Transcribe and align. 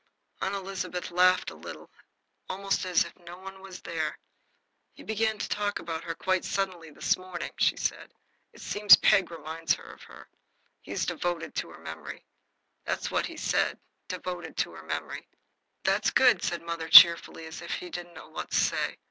Aunt 0.41 0.55
Elizabeth 0.55 1.11
laughed 1.11 1.51
a 1.51 1.55
little, 1.55 1.91
almost 2.49 2.85
as 2.87 3.05
if 3.05 3.13
no 3.19 3.37
one 3.37 3.61
were 3.61 3.71
there. 3.71 4.17
"He 4.93 5.03
began 5.03 5.37
to 5.37 5.47
talk 5.47 5.77
about 5.77 6.03
her 6.05 6.15
quite 6.15 6.43
suddenly 6.43 6.89
this 6.89 7.17
morning," 7.17 7.51
she 7.59 7.77
said. 7.77 8.11
"It 8.51 8.61
seems 8.61 8.95
Peg 8.95 9.29
reminds 9.29 9.73
him 9.75 9.85
of 9.85 10.01
her. 10.01 10.27
He 10.81 10.91
is 10.91 11.05
devoted 11.05 11.53
to 11.57 11.69
her 11.69 11.79
memory. 11.79 12.25
That's 12.83 13.11
what 13.11 13.27
he 13.27 13.37
said 13.37 13.79
devoted 14.07 14.57
to 14.57 14.71
her 14.71 14.81
memory." 14.83 15.27
"That's 15.83 16.09
good," 16.09 16.41
said 16.43 16.63
mother, 16.63 16.89
cheerfully, 16.89 17.45
as 17.45 17.61
if 17.61 17.69
she 17.69 17.91
didn't 17.91 18.15
know 18.15 18.23
quite 18.31 18.33
what 18.33 18.49
to 18.49 18.57
say. 18.57 18.97